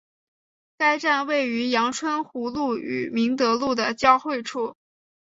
[0.79, 4.75] 该站位于杨春湖路与明德路的交汇处。